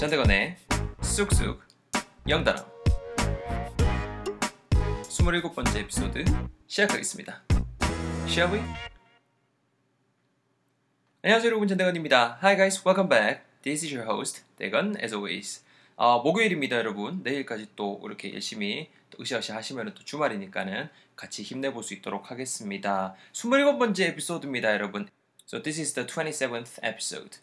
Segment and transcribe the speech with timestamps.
[0.00, 0.56] 전대건의
[1.02, 1.62] 쑥쑥
[2.26, 2.66] 영단어
[5.02, 6.24] 27번째 에피소드
[6.66, 7.42] 시작하겠습니다.
[8.26, 8.62] Shall we?
[11.20, 12.38] 안녕하세요 여러분 전대건입니다.
[12.42, 13.42] Hi guys, welcome back.
[13.60, 15.62] This is your host, 대건 as always.
[15.96, 17.22] 어, 목요일입니다 여러분.
[17.22, 23.14] 내일까지 또 이렇게 열심히 또 으쌰으쌰 하시면 또 주말이니까는 같이 힘내볼 수 있도록 하겠습니다.
[23.34, 25.10] 27번째 에피소드입니다 여러분.
[25.46, 27.40] So this is the 27th episode.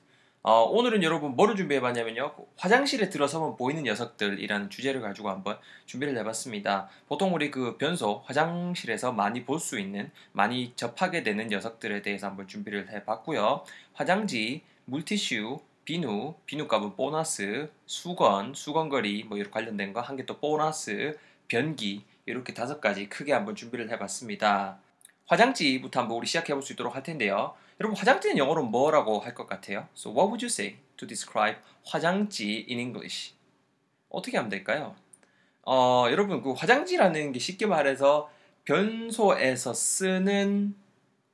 [0.50, 2.34] 어, 오늘은 여러분 뭐를 준비해봤냐면요.
[2.56, 5.58] 화장실에 들어서면 보이는 녀석들이라는 주제를 가지고 한번
[5.88, 6.88] 준비를 해봤습니다.
[7.10, 12.48] 보통 우리 그 변소, 화장실에서 많이 볼 수 있는, 많이 접하게 되는 녀석들에 대해서 한번
[12.48, 13.66] 준비를 해봤고요.
[13.92, 21.18] 화장지, 물티슈, 비누, 비누값은 보너스, 수건, 수건거리 뭐 이런 관련된 거 한 개 또 보너스,
[21.50, 24.80] 변기 이렇게 다섯 가지 크게 한번 준비를 해봤습니다.
[25.28, 27.54] 화장지부터 한번 우리 시작해 볼 수 있도록 할 텐데요.
[27.80, 29.88] 여러분 화장지는 영어로 뭐라고 할 것 같아요?
[29.96, 33.34] So what would you say to describe 화장지 in English?
[34.10, 34.96] 어떻게 하면 될까요?
[35.66, 38.30] 어, 여러분 그 화장지라는 게 쉽게 말해서
[38.66, 40.76] 변소에서 쓰는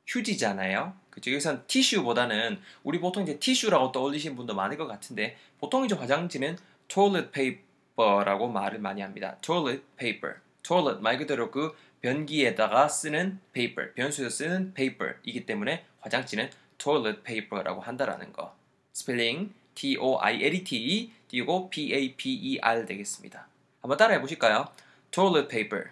[0.07, 0.93] 휴지잖아요.
[1.09, 1.31] 그죠?
[1.31, 7.31] 여기선 티슈보다는 우리 보통 이제 티슈라고 떠올리시는 분도 많을 것 같은데 보통 이제 화장지는 toilet
[7.31, 9.37] paper라고 말을 많이 합니다.
[9.41, 10.35] toilet paper.
[10.63, 18.33] toilet 말 그대로 그 변기에다가 쓰는 paper, 변수에서 쓰는 paper이기 때문에 화장지는 toilet paper라고 한다라는
[18.33, 18.53] 거.
[18.91, 23.47] 스펠링 T O I L E T 띄고 P A P E R 되겠습니다.
[23.81, 24.67] 한번 따라해 보실까요?
[25.11, 25.85] toilet paper.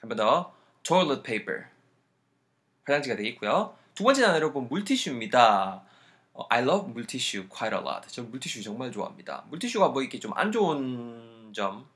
[0.00, 0.52] 한번 더.
[0.82, 1.66] toilet paper.
[2.84, 3.76] 화장지가 되겠고요.
[3.94, 5.84] 두 번째 단어 여러분 물티슈입니다.
[6.34, 8.08] 어, I love 물티슈 quite a lot.
[8.08, 9.44] 저 물티슈 정말 좋아합니다.
[9.50, 11.86] 물티슈가 뭐 이렇게 좀 안 좋은 점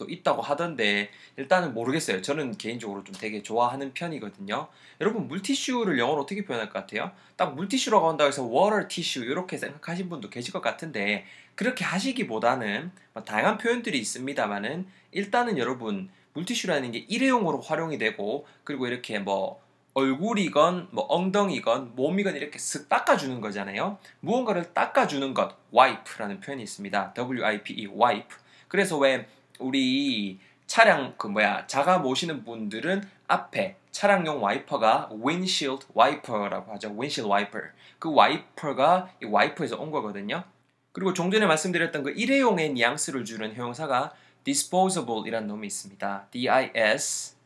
[0.00, 2.22] 또 있다고 하던데 일단은 모르겠어요.
[2.22, 4.68] 저는 개인적으로 좀 되게 좋아하는 편이거든요.
[5.00, 7.12] 여러분 물티슈를 영어로 어떻게 표현할 것 같아요?
[7.36, 13.22] 딱 물티슈라고 한다고 해서 water tissue 이렇게 생각하신 분도 계실 것 같은데 그렇게 하시기보다는 뭐
[13.22, 19.60] 다양한 표현들이 있습니다만은 일단은 여러분 물티슈라는 게 일회용으로 활용이 되고 그리고 이렇게 뭐
[19.92, 23.98] 얼굴이건 뭐 엉덩이건 몸이건 이렇게 쓱 닦아주는 거잖아요.
[24.20, 27.12] 무언가를 닦아주는 것 wipe라는 표현이 있습니다.
[27.12, 28.36] W-I-P-E wipe.
[28.68, 29.26] 그래서 왜
[29.60, 36.88] 우리 차량 그 뭐야 자가 모시는 분들은 앞에 차량용 와이퍼가 windshield wiper라고 하죠.
[36.88, 37.70] windshield wiper.
[37.98, 40.44] 그 와이퍼가 이 와이퍼에서 온 거거든요.
[40.92, 44.12] 그리고 종 전에 말씀드렸던 그 일회용의 뉘앙스를 주는 형용사가
[44.44, 46.26] disposable이라는 놈이 있습니다.
[46.30, 47.36] D-I-S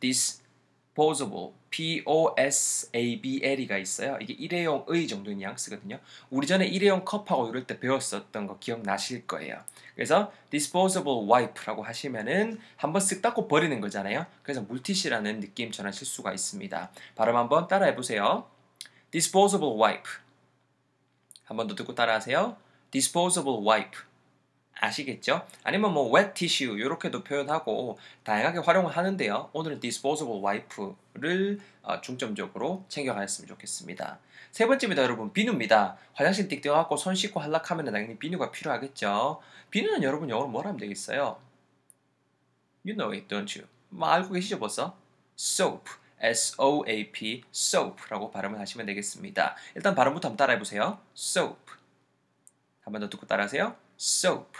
[0.95, 4.17] disposable P-O-S-A-B-L이가 있어요.
[4.21, 5.99] 이게 일회용의 정도의 뉘앙스거든요.
[6.29, 9.61] 우리 전에 일회용 컵하고 이럴 때 배웠었던 거 기억나실 거예요.
[9.93, 14.25] 그래서 disposable wipe라고 하시면은 한번 쓱 닦고 버리는 거잖아요.
[14.41, 16.91] 그래서 물티슈라는 느낌 전하실 수가 있습니다.
[17.15, 18.49] 발음 한번 따라해 보세요.
[19.11, 20.09] disposable wipe.
[21.43, 22.55] 한번 더 듣고 따라하세요.
[22.91, 23.99] disposable wipe.
[24.79, 25.45] 아시겠죠?
[25.63, 29.49] 아니면 뭐 wet tissue 이렇게도 표현하고 다양하게 활용을 하는데요.
[29.53, 34.19] 오늘은 disposable wipe를 어, 중점적으로 챙겨가셨으면 좋겠습니다.
[34.51, 35.33] 세 번째입니다, 여러분.
[35.33, 35.97] 비누입니다.
[36.13, 39.41] 화장실 띡 뛰어갖고 손 씻고 할락하면 당연히 비누가 필요하겠죠.
[39.69, 41.39] 비누는 여러분 영어로 뭐라 하면 되겠어요?
[42.85, 43.67] You know it, don't you?
[43.89, 44.97] 뭐 알고 계시죠, 벌써?
[45.37, 45.89] soap.
[46.21, 49.55] S-O-A-P, soap라고 발음을 하시면 되겠습니다.
[49.75, 50.99] 일단 발음부터 한번 따라해보세요.
[51.15, 51.57] soap.
[52.81, 53.75] 한 번 더 듣고 따라하세요.
[53.99, 54.59] Soap.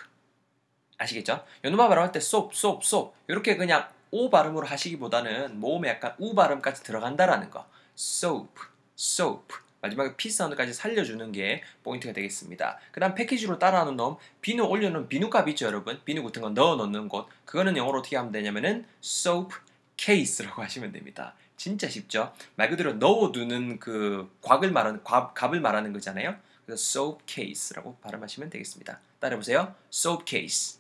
[0.98, 1.44] 아시겠죠?
[1.64, 6.84] 연음아 발음할 때 soap, soap, soap 이렇게 그냥 O 발음으로 하시기보다는 모음에 약간 우 발음까지
[6.84, 7.68] 들어간다라는 거.
[7.98, 8.54] soap,
[8.98, 9.56] soap.
[9.82, 12.80] 마지막에 P 사운드까지 살려주는 게 포인트가 되겠습니다.
[12.92, 16.00] 그 다음 패키지로 따라하는 놈, 비누 올려놓은 비누 값 있죠, 여러분?
[16.06, 17.28] 비누 같은 거 넣어 놓는 곳.
[17.46, 19.54] 그거는 영어로 어떻게 하면 되냐면은 soap
[19.98, 21.36] case라고 하시면 됩니다.
[21.58, 22.34] 진짜 쉽죠?
[22.56, 26.36] 말 그대로 넣어두는 그 곽을 말하는, 곽, 값을 말하는 거잖아요?
[26.66, 29.00] 그래서 soap case라고 발음하시면 되겠습니다.
[29.20, 29.76] 따라해 보세요.
[29.94, 30.80] soap case.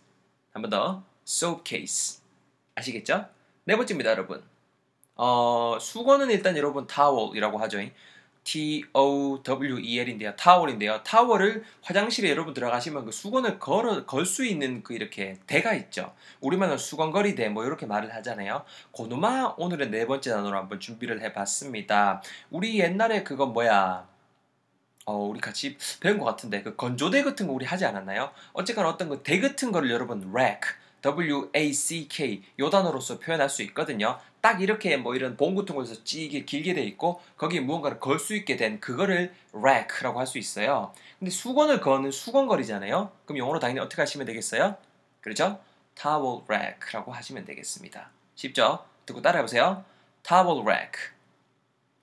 [0.51, 1.03] 한 번 더.
[1.27, 2.21] soap case.
[2.75, 3.27] 아시겠죠?
[3.65, 4.43] 네 번째입니다, 여러분.
[5.15, 7.79] 어, 수건은 일단 여러분 towel이라고 하죠.
[8.45, 10.35] T-O-W-E-L인데요.
[10.35, 11.01] 타월인데요.
[11.03, 16.13] 타월을 화장실에 여러분 들어가시면 그 수건을 걸어, 걸 수 있는 그 이렇게 대가 있죠.
[16.41, 18.63] 우리말로 수건거리대 뭐 이렇게 말을 하잖아요.
[18.91, 22.21] 고누마 오늘의 네 번째 단어로 한번 준비를 해봤습니다.
[22.51, 24.07] 우리 옛날에 그거 뭐야.
[25.05, 28.31] 어, 우리 같이 배운 것 같은데 그 건조대 같은 거 우리 하지 않았나요?
[28.53, 34.19] 어쨌거나 어떤 그 대 같은 거를 여러분 rack W-A-C-K 요 단어로서 표현할 수 있거든요.
[34.41, 38.35] 딱 이렇게 뭐 이런 봉 같은 곳에서 찌게 길게 돼 있고 거기에 무언가를 걸 수
[38.35, 40.93] 있게 된 그거를 rack라고 할 수 있어요.
[41.19, 43.11] 근데 수건을 거는 수건거리잖아요.
[43.25, 44.75] 그럼 영어로 당연히 어떻게 하시면 되겠어요?
[45.21, 45.59] 그렇죠?
[45.95, 48.09] towel rack라고 하시면 되겠습니다.
[48.35, 48.83] 쉽죠?
[49.05, 49.85] 듣고 따라해 보세요.
[50.23, 51.11] towel rack.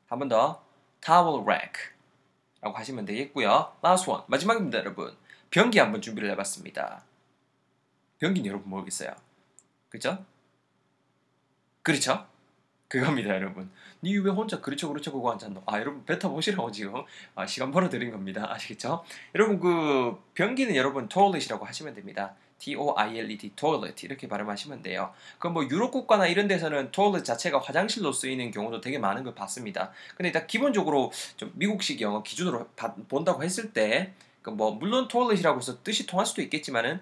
[0.09, 0.63] 한 번 더.
[1.05, 1.92] towel rack.
[2.63, 3.77] 라고 하시면 되겠고요.
[3.85, 4.23] last one.
[4.29, 5.15] 마지막입니다, 여러분.
[5.51, 7.03] 변기 한번 준비를 해봤습니다.
[8.21, 9.15] 변기는 여러분 뭐겠어요?
[9.91, 10.25] 그죠?
[11.83, 12.27] 그렇죠?
[12.89, 13.71] 그겁니다, 여러분.
[14.05, 15.63] 니 왜 혼자 그렇죠, 그렇죠, 그거 앉았노?
[15.67, 17.03] 아, 여러분 뱉어보시라고 지금
[17.35, 18.53] 아, 시간 벌어드린 겁니다.
[18.53, 19.05] 아시겠죠?
[19.35, 22.35] 여러분 그 변기는 여러분 toilet이라고 하시면 됩니다.
[22.63, 25.13] T-O-I-L-E-T, toilet 이렇게 발음하시면 돼요.
[25.41, 29.91] 그럼 뭐 유럽 국가나 이런 데서는 toilet 자체가 화장실로 쓰이는 경우도 되게 많은 걸 봤습니다.
[30.17, 34.13] 근데 일단 기본적으로 좀 미국식 영어 기준으로 바, 본다고 했을 때,
[34.43, 37.01] 그뭐 물론 toilet이라고 해서 뜻이 통할 수도 있겠지만은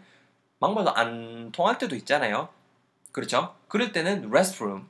[0.60, 2.48] 막말로 안 통할 때도 있잖아요.
[3.12, 3.54] 그렇죠?
[3.68, 4.86] 그럴 때는 restroom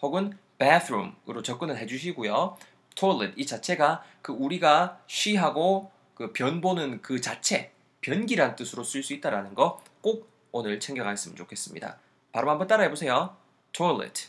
[0.00, 2.56] 혹은 bathroom으로 접근을 해주시고요.
[2.94, 9.14] toilet 이 자체가 그 우리가 쉬하고 그 변 보는 그 자체 변기란 뜻으로 쓸 수
[9.14, 11.96] 있다라는 거 꼭 오늘 챙겨가셨으면 좋겠습니다.
[12.30, 13.34] 바로 한번 따라해 보세요.
[13.72, 14.28] toilet.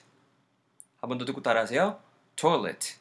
[1.02, 2.00] 한 번 더 듣고 따라하세요.
[2.38, 2.96] toilet.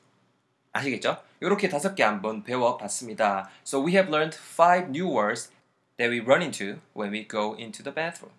[0.72, 1.22] 아시겠죠?
[1.40, 3.48] 이렇게 다섯 개 한번 배워봤습니다.
[3.64, 5.52] So we have learned five new words
[5.98, 8.34] that we run into when we go into the bathroom.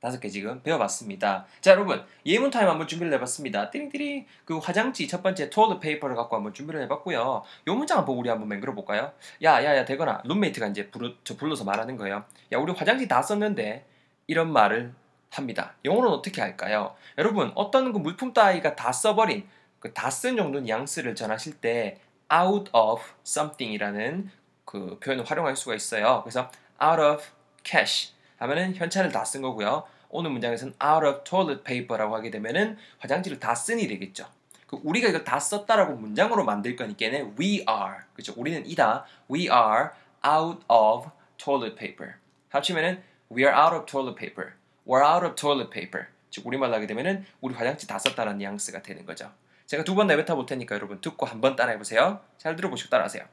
[0.00, 1.44] 다섯 개 지금 배워봤습니다.
[1.60, 3.70] 자, 여러분 예문 타임 한번 준비를 해봤습니다.
[3.70, 7.42] 띠링띠링 그 화장지 첫 번째 toilet paper를 갖고 한번 준비를 해봤고요.
[7.68, 9.12] 요 문장 한번 우리 한번 맹글어 볼까요?
[9.42, 12.24] 야, 야, 야, 되거나 룸메이트가 이제 부르, 저 불러서 말하는 거예요.
[12.52, 13.84] 야, 우리 화장지 다 썼는데
[14.26, 14.94] 이런 말을
[15.30, 15.74] 합니다.
[15.84, 16.94] 영어로는 어떻게 할까요?
[17.18, 19.46] 여러분 어떤 그 물품 따위가 다 써버린
[19.80, 22.00] 그 다 쓴 정도 뉘앙스를 전하실 때
[22.32, 24.30] out of something이라는
[24.64, 26.20] 그 표현을 활용할 수가 있어요.
[26.24, 26.50] 그래서
[26.82, 27.24] out of
[27.64, 29.84] cash 하면은 현찰을 다 쓴 거고요.
[30.08, 34.26] 오늘 문장에서는 out of toilet paper라고 하게 되면은 화장지를 다 쓴이 되겠죠.
[34.66, 38.34] 그 우리가 이거 다 썼다라고 문장으로 만들 거니까는 we are 그죠?
[38.36, 39.04] 우리는 이다.
[39.30, 39.90] We are
[40.26, 41.08] out of
[41.38, 42.14] toilet paper.
[42.50, 44.52] 합치면은 we are out of toilet paper.
[44.86, 46.06] We're out of toilet paper.
[46.30, 49.30] 즉 우리말로 하게 되면은 우리 화장지 다 썼다는 뉘앙스가 되는 거죠.
[49.66, 52.20] 제가 두 번 내뱉어 볼 테니까 여러분 듣고 한 번 따라해 보세요.
[52.38, 53.24] 잘 들어보시고 따라하세요.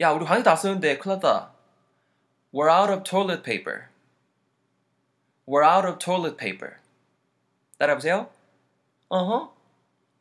[0.00, 1.52] 야, 우리 화장지 다 썼는데 큰일 났다.
[2.52, 3.88] We're out of toilet paper.
[5.46, 6.76] We're out of toilet paper.
[7.78, 8.28] 따라해보세요.
[9.10, 9.48] Uh-huh.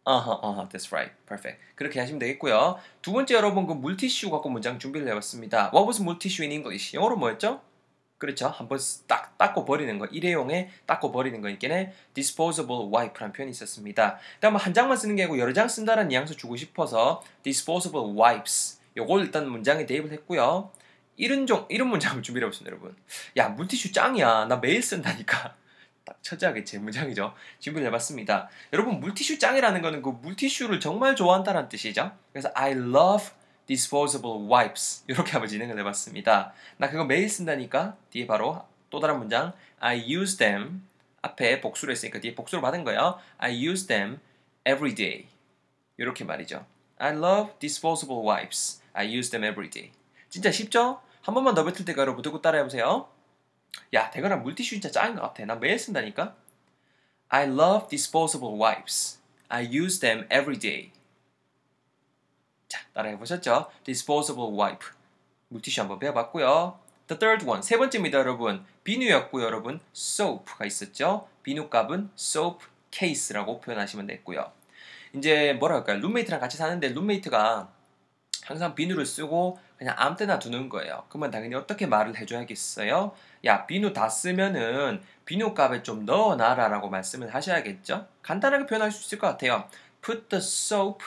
[0.05, 0.67] Uh-huh, uh-huh.
[0.69, 1.11] That's right.
[1.25, 1.59] Perfect.
[1.75, 2.77] 그렇게 하시면 되겠고요.
[3.01, 5.71] 두 번째 여러분 그 물티슈 갖고 문장 준비를 해봤습니다.
[5.73, 6.95] What was multissue in English?
[6.95, 7.61] 영어로 뭐였죠?
[8.17, 8.47] 그렇죠.
[8.47, 10.05] 한번 딱 닦고 버리는 거.
[10.05, 14.19] 일회용에 닦고 버리는 거니까 disposable wipe라는 표현이 있었습니다.
[14.39, 18.79] 다음 한 장만 쓰는 게 아니고 여러 장 쓴다는 뉘앙스 주고 싶어서 disposable wipes.
[18.97, 20.71] 요걸 일단 문장에 대입을 했고요.
[21.17, 22.95] 이런 종 이런 문장을 준비해 보습니다 여러분.
[23.37, 24.45] 야 물티슈 짱이야.
[24.45, 25.55] 나 매일 쓴다니까.
[26.05, 27.33] 딱 처지하게 제 문장이죠.
[27.59, 28.49] 준비를 해봤습니다.
[28.73, 32.11] 여러분 물티슈 짱이라는 거는 그 물티슈를 정말 좋아한다는 뜻이죠.
[32.31, 33.27] 그래서 I love
[33.65, 36.53] disposable wipes 이렇게 한번 진행을 해봤습니다.
[36.77, 40.85] 나 그거 매일 쓴다니까 뒤에 바로 또 다른 문장 I use them
[41.21, 43.19] 앞에 복수를 했으니까 뒤에 복수를 받은 거예요.
[43.37, 44.19] I use them
[44.67, 45.27] every day
[45.97, 46.65] 이렇게 말이죠.
[46.97, 48.81] I love disposable wipes.
[48.93, 49.91] I use them every day.
[50.35, 50.99] 진짜 쉽죠?
[51.21, 53.07] 한 번만 더 뱉을 때가 여러분 듣고 따라해보세요.
[53.93, 55.45] 야, 대가라 물티슈 진짜 짱인 것 같아.
[55.45, 56.35] 나 매일 쓴다니까.
[57.29, 59.21] I love disposable wipes.
[59.47, 60.91] I use them every day.
[62.67, 63.71] 자, 따라해보셨죠?
[63.85, 64.85] disposable wipe.
[65.47, 66.79] 물티슈 한번 배워봤고요.
[67.07, 68.65] The third one, 세 번째입니다, 여러분.
[68.83, 69.79] 비누였고요, 여러분.
[69.95, 71.29] soap가 있었죠?
[71.43, 74.51] 비누 값은 soap case라고 표현하시면 됐고요.
[75.15, 75.99] 이제 뭐라 할까요?
[75.99, 77.71] 룸메이트랑 같이 사는데 룸메이트가
[78.43, 81.03] 항상 비누를 쓰고 그냥 아무 때나 두는 거예요.
[81.09, 83.13] 그러면 당연히 어떻게 말을 해줘야겠어요?
[83.45, 88.07] 야, 비누 다 쓰면은 비누 값에 좀 넣어놔라라고 말씀을 하셔야겠죠?
[88.21, 89.67] 간단하게 표현할 수 있을 것 같아요.
[90.01, 91.03] Put the soap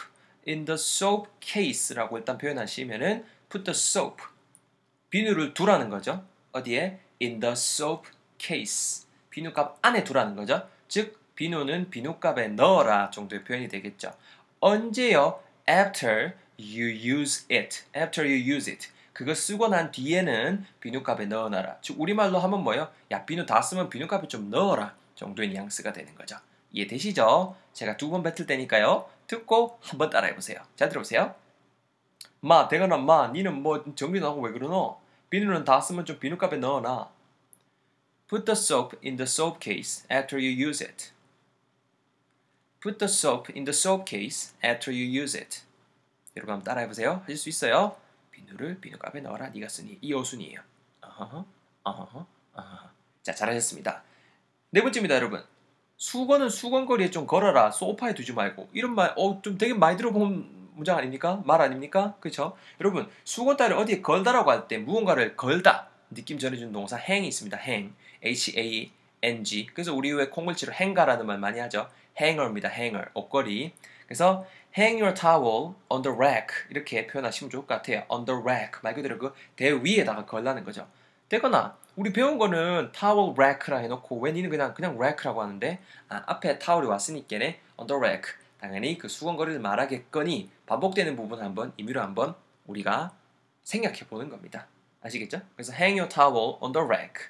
[0.47, 4.23] in the soap case라고 일단 표현하시면은 put the soap
[5.11, 6.25] 비누를 두라는 거죠.
[6.53, 7.01] 어디에?
[7.23, 8.09] in the soap
[8.39, 10.69] case 비누 값 안에 두라는 거죠.
[10.89, 14.13] 즉 비누는 비누 값에 넣어라 정도의 표현이 되겠죠.
[14.61, 15.41] 언제요?
[15.69, 17.85] after you use it.
[17.97, 18.89] After you use it.
[19.13, 21.79] 그거 쓰고 난 뒤에는 비누값에 넣어놔라.
[21.81, 22.91] 즉 우리말로 하면 뭐예요?
[23.11, 26.37] 야 비누 다 쓰면 비누값에 좀 넣어라 정도의 뉘앙스가 되는 거죠.
[26.73, 27.57] 이해되시죠?
[27.73, 29.09] 제가 두 번 뱉을 테니까요.
[29.27, 30.59] 듣고 한 번 따라해보세요.
[30.77, 31.35] 자 들어보세요.
[32.41, 35.01] 마 대가나 마 니는 뭐 정리 나고 왜 그러노?
[35.31, 37.11] 비누는 다 쓰면 좀 비누값에 넣어놔.
[38.29, 41.13] Put the soap in the soap case after you use it.
[42.81, 45.63] Put the soap in the soap case after you use it.
[46.39, 47.21] 여러분 한번 따라해보세요.
[47.23, 47.97] 하실 수 있어요.
[48.31, 49.49] 비누를 비누값에 넣어라.
[49.51, 50.61] 네가 쓰니 이 어순이에요.
[53.23, 54.03] 자 잘하셨습니다.
[54.71, 55.43] 네 번째입니다, 여러분.
[55.97, 57.73] 수건은 수건거리에 좀 걸어라.
[57.73, 61.43] 소파에 두지 말고 이런 말, 어, 좀 되게 많이 들어본 문장 아닙니까?
[61.45, 62.15] 말 아닙니까?
[62.21, 62.57] 그렇죠?
[62.81, 67.57] 여러분 수건 따위를 어디에 걸다라고 할 때 무언가를 걸다 느낌 전해주는 동사 행이 있습니다.
[67.57, 69.67] 행, H-A-N-G.
[69.75, 71.89] 그래서 우리 왜 콩글치로 행가라는 말 많이 하죠.
[72.21, 72.69] 행어입니다.
[72.69, 73.73] 행어, 옷걸이.
[74.07, 78.05] 그래서 hang your towel on the rack 이렇게 표현하시면 좋을 것 같아요.
[78.09, 80.87] on the rack 말 그대로 그 대 위에다가 걸라는 거죠.
[81.29, 86.59] 되거나 우리 배운 거는 towel rack라 해놓고 왜 니는 그냥 그냥 rack라고 하는데 아, 앞에
[86.59, 92.35] 타월이 왔으니까네 on the rack 당연히 그 수건거리를 말하겠거니 반복되는 부분 한번 임의로 한번
[92.67, 93.13] 우리가
[93.65, 94.67] 생각해 보는 겁니다.
[95.03, 95.41] 아시겠죠?
[95.55, 97.29] 그래서 hang your towel on the rack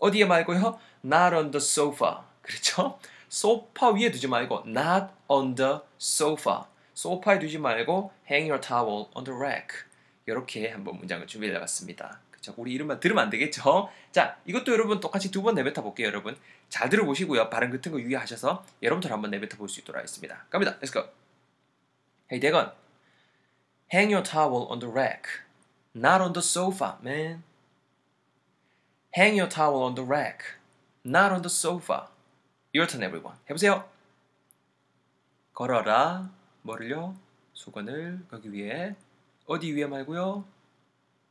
[0.00, 0.78] 어디에 말고요?
[1.04, 2.98] not on the sofa 그렇죠?
[3.28, 6.64] 소파 위에 두지 말고 not on the sofa
[7.02, 9.84] 소파에 두지 말고 hang your towel on the rack
[10.26, 12.20] 이렇게 한번 문장을 준비해 봤습니다.
[12.30, 12.54] 그렇죠?
[12.56, 13.90] 우리 이름만 들으면 안 되겠죠?
[14.12, 16.36] 자, 이것도 여러분 똑같이 두 번 내뱉어 볼게요, 여러분.
[16.68, 17.50] 잘 들어보시고요.
[17.50, 20.46] 발음 같은 거 유의하셔서 여러분들 한번 내뱉어 볼 수 있도록 하겠습니다.
[20.48, 20.78] 갑니다.
[20.78, 21.08] Let's go.
[22.30, 22.72] Hey, 대건.
[23.92, 25.42] Hang your towel on the rack.
[25.96, 27.42] Not on the sofa, man.
[29.16, 30.56] Hang your towel on the rack.
[31.04, 32.10] Not on the sofa.
[32.72, 33.38] Your turn, everyone.
[33.50, 33.84] 해보세요.
[35.52, 36.30] 걸어라.
[36.62, 37.16] 뭐를요?
[37.52, 38.94] 수건을 거기 위에.
[39.46, 40.44] 어디 위에 말고요?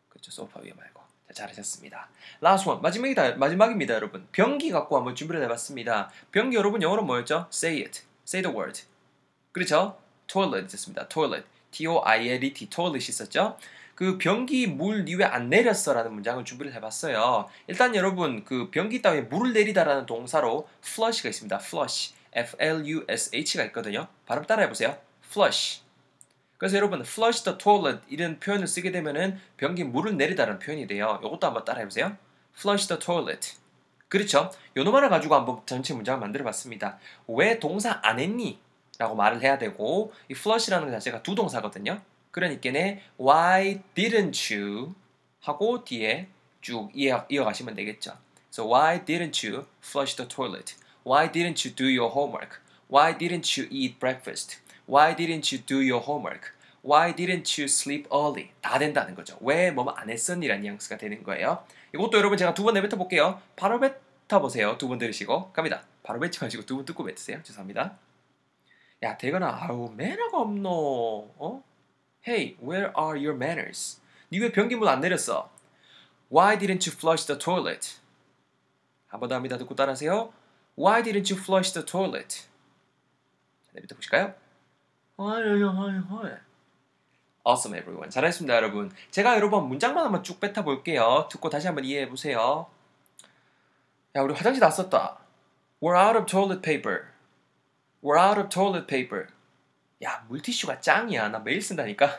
[0.10, 0.32] 그렇죠.
[0.32, 1.02] 소파 위에 말고.
[1.28, 2.10] 자, 잘하셨습니다.
[2.44, 2.82] Last one.
[2.82, 3.36] 마지막이다.
[3.36, 4.28] 마지막입니다, 여러분.
[4.32, 6.12] 변기 갖고 한번 준비를 해 봤습니다.
[6.32, 7.48] 변기 여러분 영어로 뭐였죠?
[7.52, 8.02] Say it.
[8.28, 8.84] Say the word.
[9.52, 9.98] 그렇죠?
[10.28, 11.08] Toilet 있었습니다.
[11.08, 11.48] Toilet.
[11.72, 12.70] T-O-I-L-E-T.
[12.70, 13.58] Toilet 있었죠?
[13.96, 17.50] 그 변기 물니왜안 내렸어라는 문장을 준비를 해봤어요.
[17.68, 21.60] 일단 여러분 그 변기 따위에 물을 내리다라는 동사로 flush가 있습니다.
[21.62, 24.08] flush, F-L-U-S-H가 있거든요.
[24.26, 24.98] 발음 따라해보세요.
[25.32, 25.82] Flush.
[26.58, 31.20] 그래서 여러분 flush the toilet 이런 표현을 쓰게 되면은 변기 물을 내리다라는 표현이 돼요.
[31.24, 32.18] 이것도 한번 따라해 보세요.
[32.56, 33.54] flush the toilet.
[34.10, 34.52] 그렇죠?
[34.76, 37.00] 요놈 하나 가지고 한번 전체 문장을 만들어 봤습니다.
[37.28, 38.60] 왜 동사 안 했니?
[39.00, 42.02] 라고 말을 해야 되고 이 flush라는 것 자체가 두 동사거든요.
[42.30, 44.94] 그러니까는 why didn't you
[45.40, 46.28] 하고 뒤에
[46.62, 48.18] 쭉 이어, 이어가시면 되겠죠.
[48.54, 50.76] So why didn't you flush the toilet?
[51.04, 52.60] Why didn't you do your homework?
[52.90, 54.61] Why didn't you eat breakfast?
[54.88, 56.54] Why didn't you do your homework?
[56.84, 58.52] Why didn't you sleep early?
[58.62, 59.38] 다 된다는 거죠.
[59.42, 61.64] 왜 뭐뭐 안 했었니라는 뉘앙스가 되는 거예요.
[61.94, 63.40] 이것도 여러분 제가 두 번 내뱉어 볼게요.
[63.56, 64.78] 바로 뱉어 보세요.
[64.78, 65.84] 두 번 들으시고 갑니다.
[66.04, 67.42] 바로 뱉지 마시고 두 번 듣고 뱉으세요.
[67.44, 67.98] 죄송합니다.
[69.04, 70.70] 야 대건아 아우 매너가 없노.
[71.38, 71.64] 어?
[72.28, 74.00] Hey, where are your manners?
[74.32, 75.50] 니 왜 변기물 안 내렸어?
[76.32, 77.98] Why didn't you flush the toilet?
[79.08, 79.58] 한 번 더 합니다.
[79.58, 80.34] 듣고 따라하세요.
[80.78, 82.44] Why didn't you flush the toilet?
[83.66, 84.34] 자, 내뱉어 보실까요?
[87.44, 88.10] Awesome, everyone.
[88.10, 88.92] 잘했습니다, 여러분.
[89.10, 91.28] 제가 여러분 문장만 한번 쭉 뱉어 볼게요.
[91.32, 92.68] 듣고 다시 한번 이해해 보세요.
[94.16, 95.20] 야, 우리 화장실 다 썼다.
[95.82, 97.06] We're out of toilet paper.
[98.04, 99.28] We're out of toilet paper.
[100.04, 101.30] 야, 물티슈가 짱이야.
[101.30, 102.18] 나 매일 쓴다니까.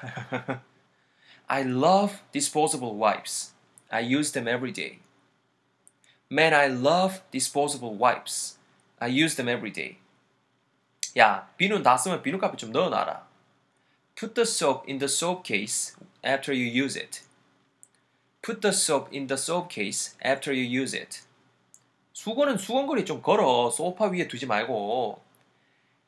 [1.47, 3.55] I love disposable wipes.
[3.91, 5.01] I use them every day.
[6.31, 8.59] Man, I love disposable wipes.
[8.99, 9.99] I use them every day.
[11.18, 13.26] 야, 비누 다 쓰면 비누값에 좀 넣어놔라.
[14.16, 17.24] Put the soap in the soap case after you use it.
[18.42, 21.22] Put the soap in the soap case after you use it.
[22.14, 23.70] 수건은 수건거리 좀 걸어.
[23.70, 25.22] 소파 위에 두지 말고.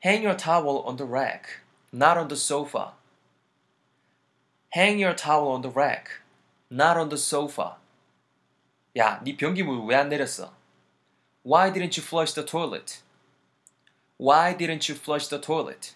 [0.04, 1.60] Hang your towel on the rack,
[1.92, 2.94] not on the sofa.
[4.74, 6.22] Hang your towel on the rack,
[6.70, 7.76] not on the sofa.
[8.96, 10.52] 야, 네 변기물 왜 안 내렸어?
[11.44, 13.02] Why didn't you flush the toilet?
[14.19, 15.95] Why didn't you flush the toilet?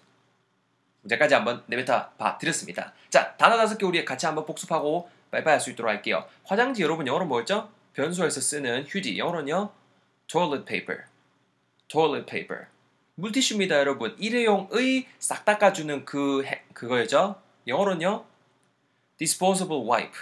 [1.01, 2.93] 문제까지 한번 내뱉어 봐 드렸습니다.
[3.09, 6.25] 자, 단어 다섯 개 우리 같이 한번 복습하고 빨리빨리 할수 있도록 할게요.
[6.43, 7.69] 화장지 여러분 영어로 뭐였죠?
[7.93, 9.71] 변소에서 쓰는 휴지 영어로는요.
[10.27, 11.03] toilet paper.
[11.87, 12.65] toilet paper.
[13.15, 14.15] 물티슈입니다, 여러분.
[14.19, 17.41] 일회용의 싹 닦아주는 그 해, 그거죠.
[17.67, 18.25] 영어로는요.
[19.17, 20.13] disposable wipe.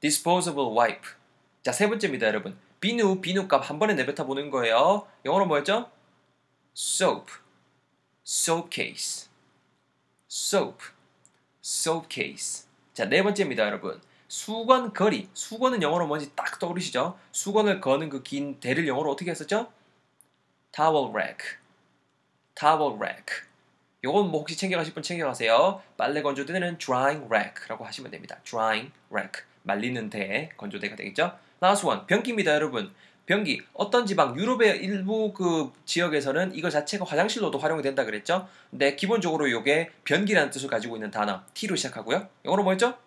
[0.00, 1.08] disposable wipe.
[1.62, 2.56] 자, 세 번째입니다, 여러분.
[2.80, 5.06] 비누, 비누값 한 번에 내뱉어 보는 거예요.
[5.24, 5.90] 영어로 뭐였죠?
[6.84, 7.30] Soap.
[8.26, 9.28] soap case.
[10.30, 10.78] soap.
[11.62, 12.66] soap case.
[12.94, 14.00] 자, 네 번째입니다, 여러분.
[14.28, 15.28] 수건 거리.
[15.34, 17.18] 수건은 영어로 뭔지 딱 떠오르시죠?
[17.32, 19.70] 수건을 거는 그 긴 대를 영어로 어떻게 했었죠?
[20.72, 21.58] towel rack.
[22.54, 23.44] towel rack.
[24.02, 25.82] 요건 뭐 혹시 챙겨가실 분 챙겨가세요.
[25.98, 28.40] 빨래 건조대는 drying rack라고 하시면 됩니다.
[28.44, 29.42] drying rack.
[29.64, 31.36] 말리는 대 건조대가 되겠죠?
[31.62, 32.06] Last one.
[32.06, 32.94] 변기입니다, 여러분.
[33.26, 33.62] 변기.
[33.74, 38.48] 어떤 지방, 유럽의 일부 그 지역에서는 이거 자체가 화장실로도 활용이 된다 그랬죠?
[38.70, 41.42] 근데 기본적으로 이게 변기라는 뜻을 가지고 있는 단어.
[41.54, 42.28] T로 시작하고요.
[42.44, 42.98] 영어로 뭐였죠?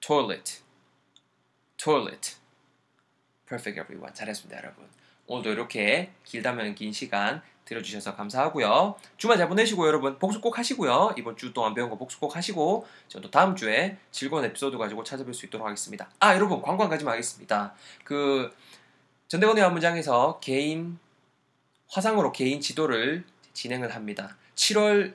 [0.00, 0.62] toilet.
[1.76, 2.36] toilet.
[3.48, 4.14] perfect everyone.
[4.14, 4.84] 잘했습니다, 여러분.
[5.26, 8.96] 오늘도 이렇게 길다면 긴 시간 들어주셔서 감사하고요.
[9.16, 11.14] 주말 잘 보내시고 여러분 복습 꼭 하시고요.
[11.16, 15.32] 이번 주 동안 배운 거 복습 꼭 하시고 저도 다음 주에 즐거운 에피소드 가지고 찾아뵐
[15.32, 16.10] 수 있도록 하겠습니다.
[16.18, 17.72] 아 여러분 광고 한 가지만 하겠습니다.
[18.02, 18.52] 그
[19.30, 20.98] 전대건의 한문장에서 개인
[21.86, 23.22] 화상으로 개인 지도를
[23.52, 24.36] 진행을 합니다.
[24.56, 25.14] 7월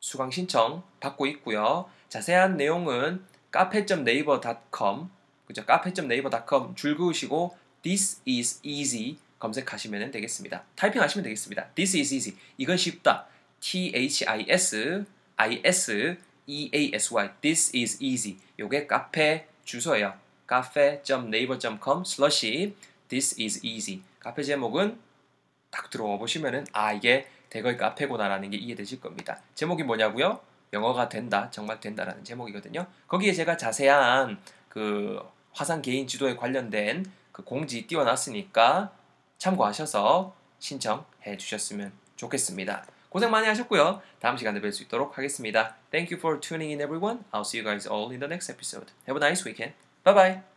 [0.00, 1.84] 수강 신청 받고 있고요.
[2.08, 5.10] 자세한 내용은 카페.naver.com
[5.46, 5.66] 그죠?
[5.66, 10.64] 카페.naver.com 줄 그으시고 this is easy 검색하시면 되겠습니다.
[10.74, 11.66] 타이핑 하시면 되겠습니다.
[11.74, 12.38] This is easy.
[12.56, 13.26] 이건 쉽다.
[13.60, 15.04] T H I S
[15.36, 17.30] I S E A S Y.
[17.42, 18.38] This is easy.
[18.58, 20.14] 요게 카페 주소예요.
[20.48, 22.72] cafe.naver.com slash
[23.14, 24.02] this is easy.
[24.18, 24.98] 카페 제목은
[25.70, 29.40] 딱 들어와 보시면은 아 이게 대거의 카페구나라는 게 이해되실 겁니다.
[29.54, 30.40] 제목이 뭐냐고요?
[30.72, 32.86] 영어가 된다, 정말 된다라는 제목이거든요.
[33.06, 38.90] 거기에 제가 자세한 그 화상 개인 지도에 관련된 그 공지 띄워놨으니까
[39.38, 42.84] 참고하셔서 신청해 주셨으면 좋겠습니다.
[43.08, 44.02] 고생 많이 하셨고요.
[44.18, 45.76] 다음 시간에 뵐 수 있도록 하겠습니다.
[45.92, 47.22] Thank you for tuning in everyone.
[47.30, 48.90] I'll see you guys all in the next episode.
[49.06, 49.74] Have a nice weekend.
[50.02, 50.53] Bye bye.